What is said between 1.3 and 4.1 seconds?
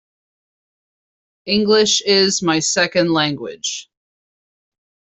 English is my second language.